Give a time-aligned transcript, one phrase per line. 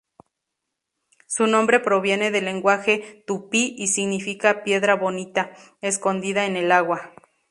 [1.27, 7.13] Su nombre proviene del lenguaje tupí y significa "piedra bonita escondida en el agua".